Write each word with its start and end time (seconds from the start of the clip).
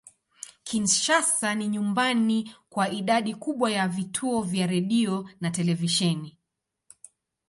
Kinshasa 0.63 1.55
ni 1.55 1.67
nyumbani 1.67 2.55
kwa 2.69 2.89
idadi 2.91 3.35
kubwa 3.35 3.71
ya 3.71 3.87
vituo 3.87 4.41
vya 4.41 4.67
redio 4.67 5.29
na 5.41 5.51
televisheni. 5.51 6.37